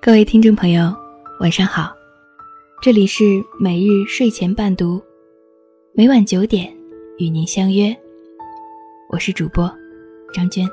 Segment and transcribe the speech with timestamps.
[0.00, 0.94] 各位听众朋友，
[1.40, 1.92] 晚上好，
[2.80, 3.24] 这里是
[3.58, 5.02] 每日睡前伴读，
[5.92, 6.72] 每晚九点
[7.18, 7.94] 与您相约，
[9.10, 9.70] 我是主播
[10.32, 10.64] 张娟。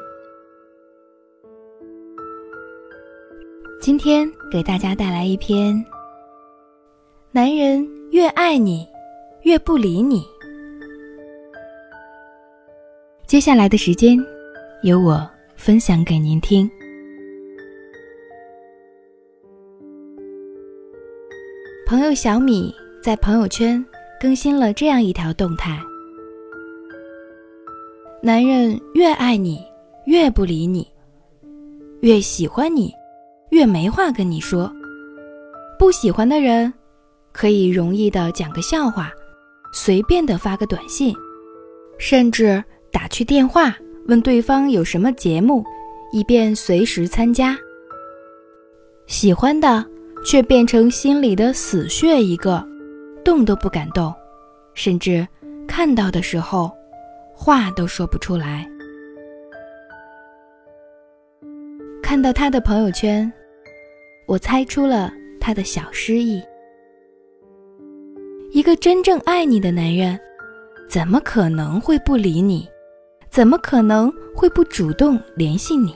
[3.81, 5.83] 今天给大家带来一篇：
[7.31, 8.87] 男人越爱你，
[9.41, 10.23] 越不理你。
[13.25, 14.17] 接下来的时间，
[14.83, 16.69] 由我分享给您听。
[21.87, 23.85] 朋友小米在朋友圈
[24.19, 25.79] 更新了这样一条动态：
[28.23, 29.63] 男人越爱你，
[30.07, 30.83] 越不理你；
[32.01, 32.91] 越喜欢你，
[33.51, 34.73] 越没话跟你说。
[35.77, 36.73] 不喜欢的人，
[37.31, 39.11] 可以容易的讲个笑话，
[39.71, 41.13] 随便的发个短信，
[41.99, 43.77] 甚至打去电话
[44.07, 45.63] 问对方有什么节目，
[46.11, 47.55] 以便随时参加。
[49.05, 49.85] 喜欢的。
[50.25, 52.67] 却变成心里的死穴一个，
[53.23, 54.11] 动都不敢动，
[54.73, 55.25] 甚至
[55.67, 56.71] 看到的时候，
[57.31, 58.67] 话都说不出来。
[62.01, 63.31] 看到他的朋友圈，
[64.25, 66.41] 我猜出了他的小失意。
[68.51, 70.19] 一个真正爱你的男人，
[70.89, 72.67] 怎么可能会不理你？
[73.29, 75.95] 怎么可能会不主动联系你？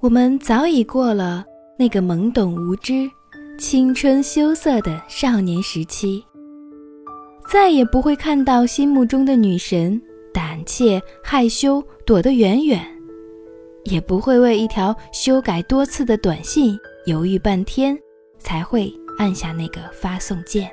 [0.00, 1.44] 我们早已过了
[1.76, 3.10] 那个懵懂无知、
[3.58, 6.24] 青春羞涩的少年时期，
[7.50, 10.00] 再也不会看到心目中的女神
[10.32, 12.80] 胆怯害羞躲得远远，
[13.86, 17.98] 也不会为一条修改多次的短信犹豫半天
[18.38, 20.70] 才会按下那个发送键。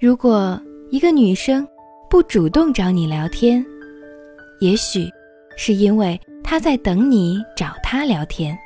[0.00, 1.68] 如果一个女生
[2.08, 3.62] 不主动找你聊天，
[4.58, 5.06] 也许。
[5.56, 8.56] 是因为他在等你找他聊天。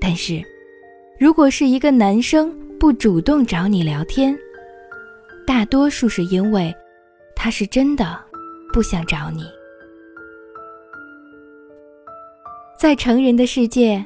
[0.00, 0.42] 但是，
[1.18, 4.36] 如果是一个男生不主动找你聊天，
[5.46, 6.74] 大多数是因为
[7.36, 8.18] 他是真的
[8.72, 9.44] 不想找你。
[12.78, 14.02] 在成人的世界，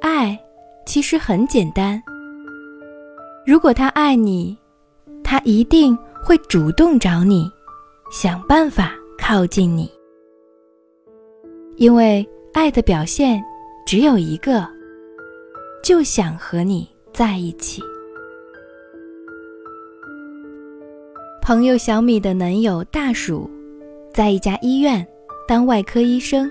[0.00, 0.38] 爱
[0.86, 2.02] 其实很简单。
[3.46, 4.56] 如果他爱你，
[5.22, 5.94] 他一定
[6.24, 7.50] 会主动找你，
[8.10, 9.90] 想办法靠近你。
[11.76, 13.42] 因为爱的表现
[13.86, 14.68] 只有一个，
[15.82, 17.82] 就想和你在一起。
[21.40, 23.50] 朋友小米的男友大鼠，
[24.12, 25.04] 在一家医院
[25.48, 26.48] 当外科医生。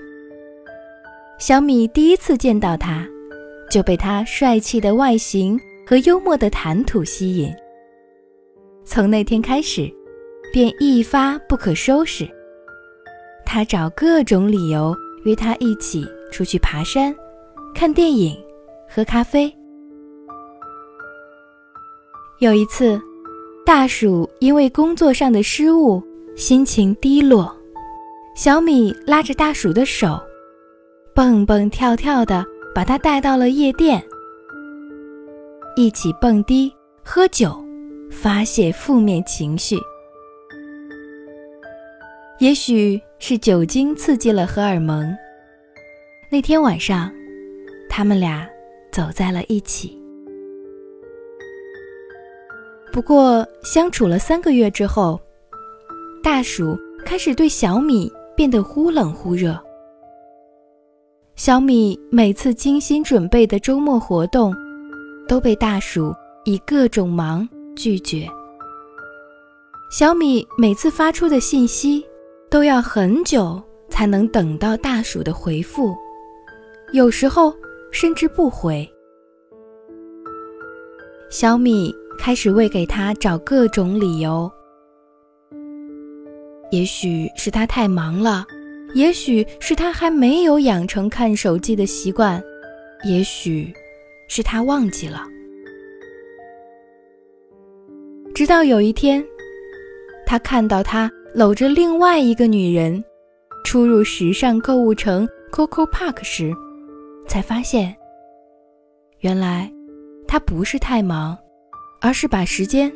[1.38, 3.06] 小米第一次见到他，
[3.70, 7.50] 就被他帅气的外形和幽默的谈吐吸引。
[8.84, 9.90] 从那天开始，
[10.52, 12.28] 便一发不可收拾。
[13.46, 14.94] 他找各种理由。
[15.24, 17.14] 约他一起出去爬山、
[17.74, 18.36] 看电影、
[18.88, 19.52] 喝咖啡。
[22.40, 23.00] 有一次，
[23.64, 26.02] 大鼠因为工作上的失误，
[26.34, 27.54] 心情低落。
[28.34, 30.18] 小米拉着大鼠的手，
[31.14, 32.44] 蹦蹦跳跳的
[32.74, 34.02] 把他带到了夜店，
[35.76, 36.74] 一起蹦迪、
[37.04, 37.54] 喝酒，
[38.10, 39.76] 发泄负面情绪。
[42.40, 45.16] 也许是酒精刺激了荷尔蒙。
[46.28, 47.08] 那天晚上，
[47.88, 48.50] 他们俩
[48.90, 49.96] 走在了一起。
[52.92, 55.20] 不过，相处了三个月之后，
[56.20, 59.56] 大鼠开始对小米变得忽冷忽热。
[61.36, 64.52] 小米每次精心准备的周末活动，
[65.28, 66.12] 都被大鼠
[66.44, 68.26] 以各种忙拒绝。
[69.92, 72.04] 小米每次发出的信息。
[72.52, 75.96] 都要很久才能等到大鼠的回复，
[76.92, 77.50] 有时候
[77.90, 78.86] 甚至不回。
[81.30, 84.52] 小米开始为给他找各种理由，
[86.70, 88.44] 也许是他太忙了，
[88.92, 92.38] 也许是他还没有养成看手机的习惯，
[93.02, 93.72] 也许
[94.28, 95.24] 是他忘记了。
[98.34, 99.24] 直到有一天，
[100.26, 101.10] 他看到他。
[101.34, 103.02] 搂着另外一个女人，
[103.64, 106.52] 出入时尚购物城 Coco Park 时，
[107.26, 107.96] 才发现，
[109.20, 109.72] 原来
[110.28, 111.36] 他不是太忙，
[112.02, 112.92] 而是把时间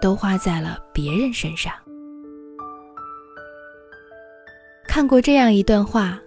[0.00, 1.70] 都花在了别人身上。
[4.86, 6.18] 看过这样一段话：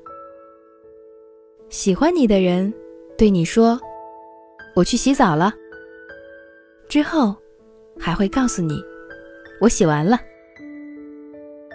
[1.69, 2.71] 喜欢你的人
[3.17, 3.79] 对你说
[4.75, 5.51] “我去洗澡了”，
[6.87, 7.35] 之后
[7.99, 8.79] 还会告诉你
[9.59, 10.19] “我洗完了”。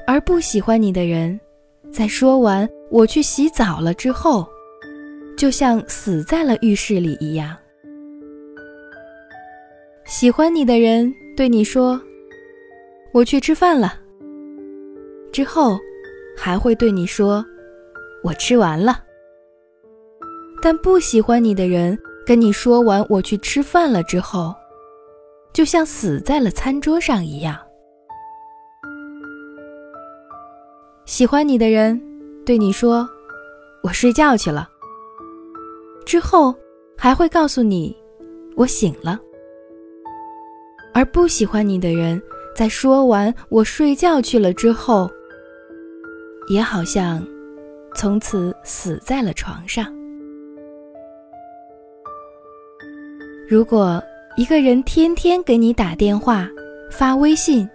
[0.07, 1.39] 而不喜欢你的人，
[1.93, 4.47] 在说完“我去洗澡了”之后，
[5.37, 7.57] 就像死在了浴室里一样。
[10.05, 12.01] 喜欢你的人对你说
[13.13, 13.95] ：“我去吃饭了。”
[15.33, 15.77] 之后，
[16.37, 17.45] 还会对你说
[18.23, 19.03] ：“我吃完了。”
[20.63, 24.55] 但不喜欢你的人跟你说完“我去吃饭了”之后，
[25.53, 27.59] 就像死在了餐桌上一样。
[31.07, 32.01] 喜欢你的人
[32.45, 33.09] 对你说
[33.81, 34.69] ：“我睡觉去了。”
[36.05, 36.53] 之后
[36.99, 37.97] 还会告诉你
[38.57, 39.21] ：“我醒了。”
[40.93, 42.21] 而不喜欢你的人
[42.57, 45.09] 在说完“我睡觉去了”之后，
[46.49, 47.25] 也好像
[47.95, 49.87] 从此死在了床上。
[53.49, 54.03] 如果
[54.37, 56.49] 一个人天天给你打电话、
[56.91, 57.69] 发微信，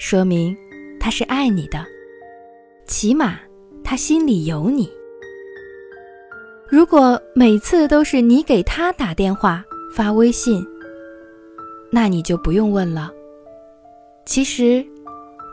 [0.00, 0.56] 说明
[0.98, 1.78] 他是爱你的。
[2.88, 3.38] 起码
[3.84, 4.90] 他心里有你。
[6.66, 9.62] 如果每次都是你给他打电话
[9.94, 10.66] 发微信，
[11.90, 13.12] 那你就不用问了。
[14.24, 14.84] 其实，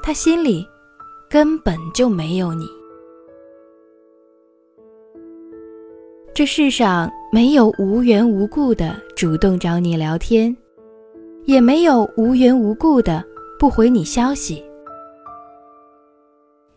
[0.02, 0.66] 他心里
[1.30, 2.66] 根本就没有你。
[6.34, 10.56] 这世上没有无缘无故的主动找你聊天，
[11.44, 13.24] 也没有无缘无故的
[13.60, 14.64] 不回你消息。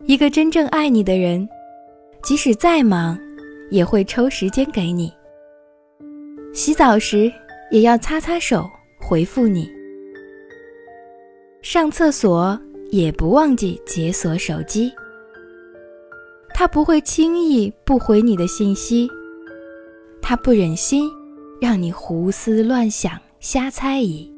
[0.05, 1.47] 一个真正爱你的人，
[2.23, 3.19] 即使再忙，
[3.71, 5.13] 也会抽时间给你。
[6.55, 7.31] 洗澡时
[7.71, 8.69] 也要擦擦手
[8.99, 9.71] 回复你。
[11.61, 12.59] 上厕所
[12.91, 14.91] 也不忘记解锁手机。
[16.55, 19.09] 他不会轻易不回你的信息。
[20.23, 21.11] 他不忍心
[21.61, 24.33] 让你胡思乱想、瞎猜疑。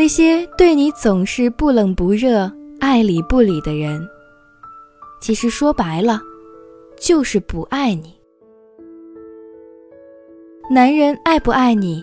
[0.00, 2.50] 那些对你总是不冷不热、
[2.80, 4.00] 爱理不理的人，
[5.20, 6.22] 其实说白了，
[6.98, 8.18] 就是不爱你。
[10.70, 12.02] 男人爱不爱你，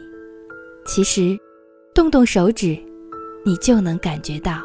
[0.86, 1.36] 其实
[1.92, 2.78] 动动手指，
[3.44, 4.62] 你就能感觉到。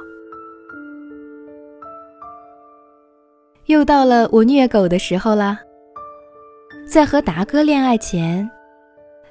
[3.65, 5.59] 又到了我虐狗的时候啦。
[6.87, 8.47] 在和达哥恋爱前，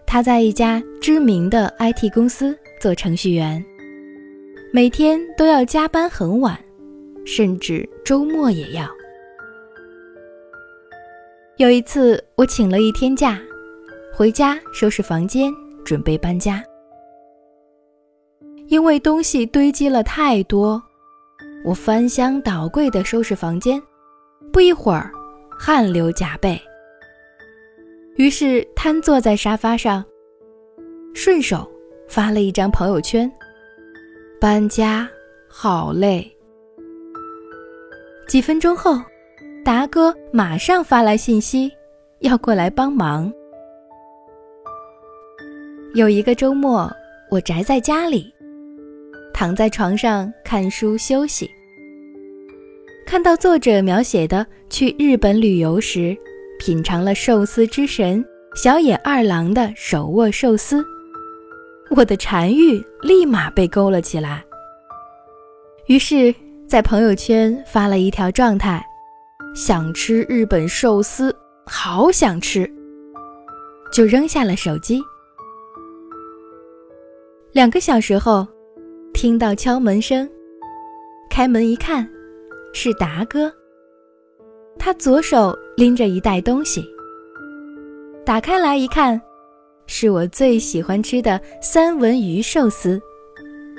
[0.07, 3.63] 他在一家知名的 IT 公司做程序员。
[4.73, 6.57] 每天都要加班很晚，
[7.25, 8.87] 甚至周末也要。
[11.57, 13.37] 有一次，我请了一天假，
[14.13, 15.51] 回家收拾房间，
[15.83, 16.63] 准备搬家。
[18.67, 20.81] 因为东西堆积了太多，
[21.65, 23.81] 我翻箱倒柜的收拾房间，
[24.53, 25.11] 不一会儿，
[25.59, 26.57] 汗流浃背。
[28.15, 30.01] 于是瘫坐在沙发上，
[31.13, 31.69] 顺手
[32.07, 33.29] 发了一张朋友圈。
[34.41, 35.07] 搬家
[35.47, 36.27] 好累。
[38.27, 38.99] 几分钟后，
[39.63, 41.71] 达哥马上发来信息，
[42.21, 43.31] 要过来帮忙。
[45.93, 46.91] 有一个周末，
[47.29, 48.33] 我宅在家里，
[49.31, 51.47] 躺在床上看书休息，
[53.05, 56.17] 看到作者描写的去日本旅游时，
[56.57, 60.83] 品尝了寿司之神小野二郎的手握寿司。
[61.93, 64.41] 我的馋欲立马被勾了起来，
[65.87, 66.33] 于是，
[66.65, 68.81] 在朋友圈发了一条状态
[69.53, 72.69] ：“想吃日本寿司，好想吃。”
[73.91, 75.01] 就扔下了手机。
[77.51, 78.47] 两个小时后，
[79.13, 80.27] 听到敲门声，
[81.29, 82.09] 开门一看，
[82.71, 83.51] 是达哥。
[84.79, 86.85] 他左手拎着一袋东西，
[88.25, 89.21] 打开来一看。
[89.87, 93.01] 是我最喜欢吃的三文鱼寿司，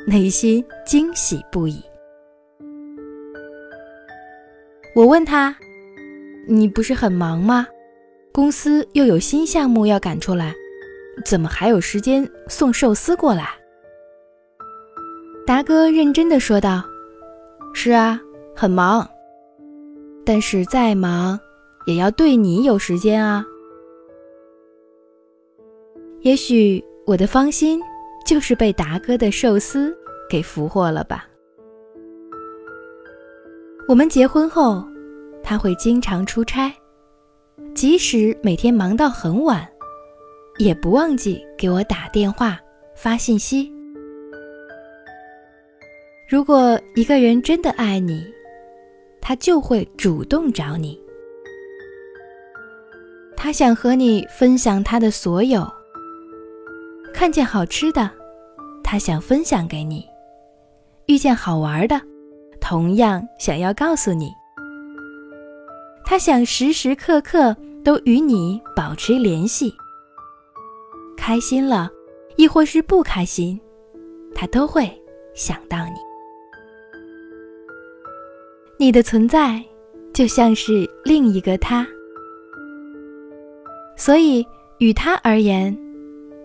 [0.06, 1.82] 内心惊喜不已。
[4.94, 5.56] 我问他
[6.46, 7.66] ：“你不是很忙吗？
[8.30, 10.54] 公司又有新项目要赶出来，
[11.24, 13.48] 怎么还有时间送寿司过来？”
[15.46, 16.84] 达哥认真的说道
[17.74, 18.20] ：“是啊，
[18.54, 19.08] 很忙，
[20.24, 21.38] 但是再忙，
[21.86, 23.44] 也要对你有时间啊。”
[26.22, 27.80] 也许我的芳心
[28.24, 29.92] 就是被达哥的寿司
[30.30, 31.26] 给俘获了吧。
[33.88, 34.86] 我们结婚后，
[35.42, 36.72] 他会经常出差，
[37.74, 39.68] 即使每天忙到很晚，
[40.58, 42.56] 也不忘记给我打电话、
[42.94, 43.72] 发信息。
[46.30, 48.24] 如果一个人真的爱你，
[49.20, 50.96] 他就会主动找你，
[53.36, 55.68] 他想和你分享他的所有。
[57.12, 58.10] 看见好吃的，
[58.82, 60.02] 他想分享给你；
[61.06, 62.00] 遇见好玩的，
[62.60, 64.32] 同样想要告诉你。
[66.04, 69.72] 他想时时刻刻都与你保持联系。
[71.16, 71.88] 开心了，
[72.36, 73.60] 亦或是不开心，
[74.34, 74.90] 他都会
[75.34, 75.94] 想到你。
[78.78, 79.62] 你的存在
[80.12, 81.86] 就像是另一个他，
[83.96, 84.44] 所以
[84.78, 85.76] 与他而言，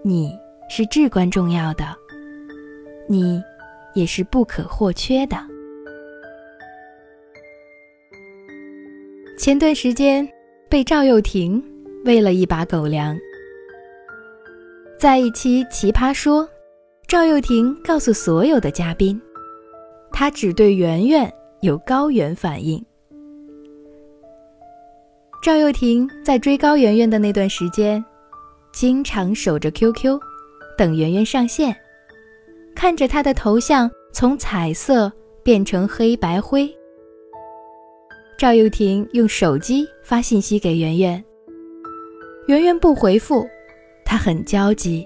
[0.03, 0.31] 你
[0.69, 1.85] 是至关重要的，
[3.07, 3.41] 你
[3.93, 5.37] 也是不可或缺的。
[9.39, 10.27] 前段时间
[10.67, 11.63] 被赵又廷
[12.05, 13.17] 喂了一把狗粮。
[14.99, 16.43] 在一期《奇葩说》，
[17.07, 19.21] 赵又廷告诉所有的嘉宾，
[20.11, 21.31] 他只对圆圆
[21.61, 22.83] 有高原反应。
[25.43, 28.03] 赵又廷在追高圆圆的那段时间，
[28.73, 30.19] 经常守着 QQ，
[30.77, 31.75] 等圆圆上线，
[32.75, 35.11] 看着她的头像从彩色
[35.43, 36.73] 变成黑白灰。
[38.37, 41.23] 赵又廷用手机发信息给圆圆，
[42.47, 43.47] 圆圆不回复。
[44.09, 45.05] 他很焦急，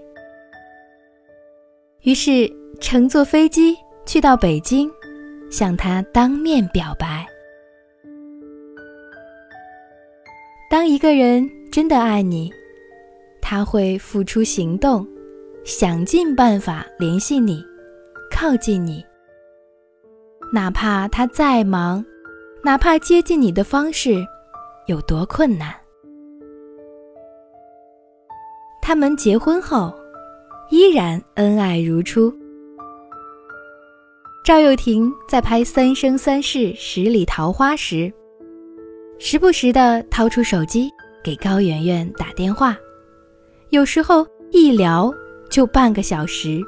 [2.01, 2.48] 于是
[2.80, 3.75] 乘坐飞机
[4.06, 4.88] 去到北京，
[5.50, 7.25] 向他当面表白。
[10.70, 12.54] 当一个人真的爱你，
[13.42, 15.08] 他会付出行动，
[15.63, 17.63] 想尽办法联系你，
[18.32, 19.06] 靠近你。
[20.51, 22.03] 哪怕他再忙，
[22.63, 24.25] 哪怕接近你的方式
[24.88, 25.74] 有多困难。
[28.82, 29.94] 他们结婚后，
[30.72, 32.34] 依然恩爱如初。
[34.44, 38.12] 赵又廷在拍《三生三世十里桃花》时，
[39.20, 40.89] 时不时的掏出手机
[41.24, 42.75] 给高圆圆打电话，
[43.70, 45.13] 有时候一聊
[45.51, 46.60] 就半个小时。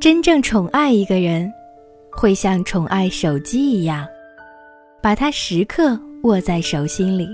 [0.00, 1.50] 真正宠爱一个人，
[2.10, 4.06] 会像宠爱手机一样，
[5.00, 7.28] 把它时刻握在手心里。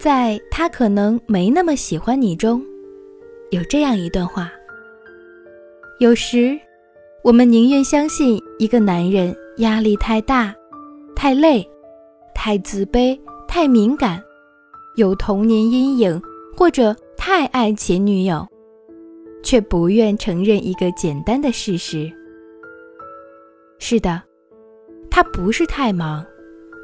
[0.00, 2.62] 在他可能没那么喜欢你中，
[3.50, 4.50] 有这样一段话：
[5.98, 6.58] 有时，
[7.22, 10.54] 我们宁愿相信一个男人压力太大、
[11.14, 11.66] 太累、
[12.34, 14.22] 太自卑、太敏感，
[15.00, 16.20] 有童年阴影，
[16.54, 18.46] 或者太爱前女友，
[19.42, 22.12] 却不愿承认一个简单的事实。
[23.78, 24.22] 是的，
[25.10, 26.22] 他不是太忙，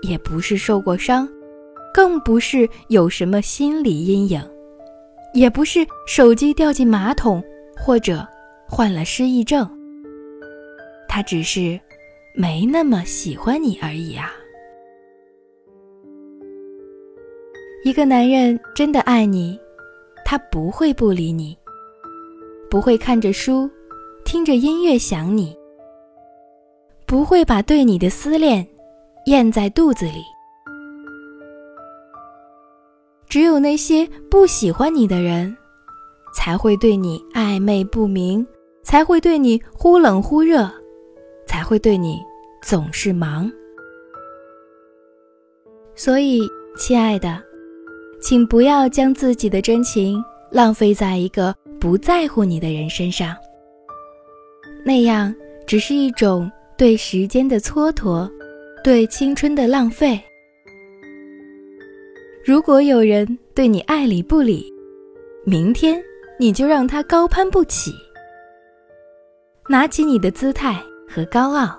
[0.00, 1.28] 也不是受过伤。
[1.92, 4.42] 更不是有什么心理阴影，
[5.35, 7.44] 也不是手机掉进马桶
[7.76, 8.26] 或者
[8.66, 9.68] 患了失忆症。
[11.06, 11.78] 他只是
[12.35, 14.32] 没那么喜欢你而已啊。
[17.87, 19.57] 一个男人真的爱你，
[20.25, 21.57] 他不会不理你，
[22.69, 23.71] 不会看着书、
[24.25, 25.57] 听着音乐想你，
[27.07, 28.66] 不会把对你的思念
[29.26, 30.25] 咽在肚子里。
[33.28, 35.57] 只有那些不喜欢你的人，
[36.35, 38.45] 才会对你暧昧不明，
[38.83, 40.69] 才会对你忽冷忽热，
[41.47, 42.21] 才会对你
[42.64, 43.49] 总是忙。
[45.95, 46.43] 所以，
[46.76, 47.40] 亲爱的，
[48.26, 53.37] 请不要将自己的真情浪费在一个不在乎你的人身上。
[54.85, 55.33] 那样
[55.64, 58.28] 只是一种对时间的蹉跎，
[58.83, 60.21] 对青春的浪费。
[62.45, 64.75] 如果有人对你爱理不理，
[65.45, 66.02] 明天
[66.37, 67.92] 你就让他高攀不起。
[69.68, 71.78] 拿起你的姿态和高傲，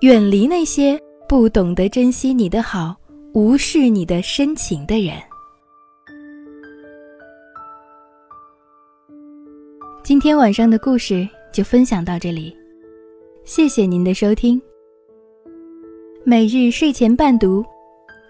[0.00, 2.96] 远离那些不懂得珍惜你的好、
[3.34, 5.14] 无视你的深情的人。
[10.10, 12.52] 今天晚上的故事就分享到这里，
[13.44, 14.60] 谢谢您的收听。
[16.24, 17.64] 每日睡前伴读，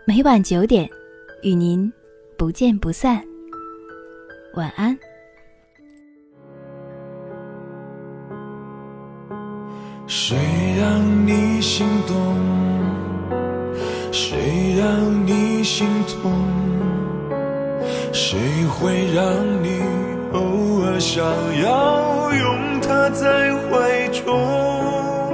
[0.06, 0.86] 每晚九点。
[1.42, 1.90] 与您
[2.36, 3.24] 不见不散，
[4.56, 4.94] 晚安。
[10.06, 10.36] 谁
[10.78, 12.36] 让你心动？
[14.12, 16.30] 谁让你心痛？
[18.12, 19.24] 谁会让
[19.62, 19.80] 你
[20.34, 20.40] 偶
[21.00, 21.24] 想
[21.62, 25.32] 要拥他在怀中？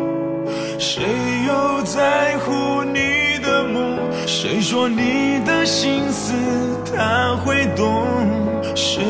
[0.78, 1.02] 谁
[1.46, 3.98] 又在乎你的梦？
[4.26, 5.56] 谁说你的？
[5.66, 6.32] 心思
[6.94, 8.06] 他会懂，
[8.76, 9.02] 谁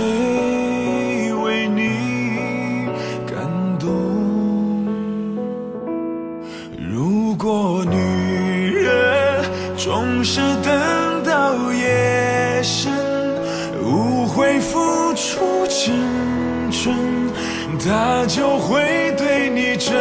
[17.86, 19.94] 他就会对你真。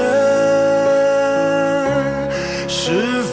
[2.68, 3.24] 是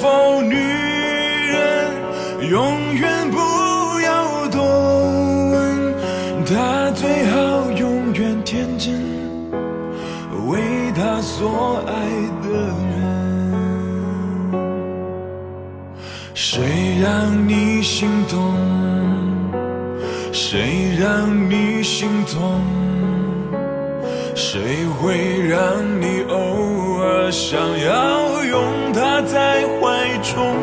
[28.45, 30.57] 拥他在怀中？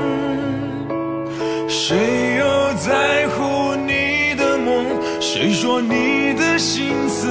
[1.68, 4.86] 谁又在乎你的梦？
[5.20, 7.28] 谁说你的心思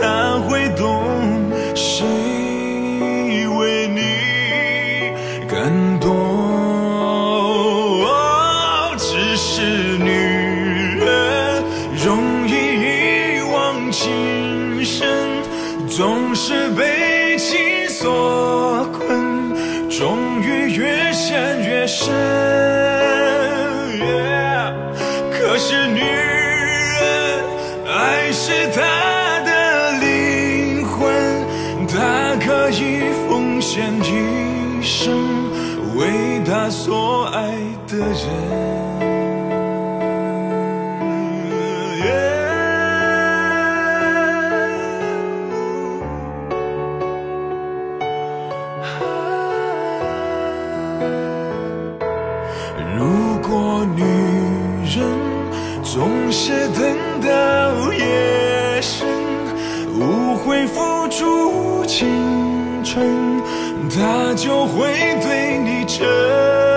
[0.00, 1.04] 他会懂？
[1.74, 2.06] 谁
[37.98, 38.14] 的人。
[52.96, 54.02] 如果女
[54.84, 55.04] 人
[55.82, 59.08] 总是等到夜深，
[59.98, 62.06] 无悔付出青
[62.84, 63.42] 春，
[63.88, 64.92] 她就会
[65.22, 66.69] 对你真。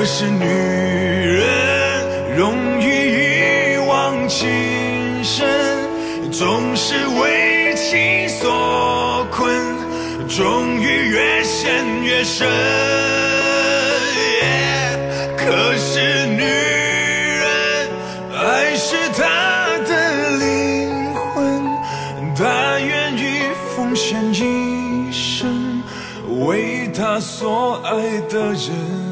[0.00, 4.48] 可是女人容易一往情
[5.22, 5.46] 深，
[6.32, 9.54] 总是为情所困，
[10.26, 12.48] 终于越陷越深。
[15.36, 17.90] 可是女人，
[18.38, 21.62] 爱是她的灵魂，
[22.34, 25.82] 她愿意奉献一生，
[26.46, 27.92] 为她所爱
[28.30, 29.09] 的人。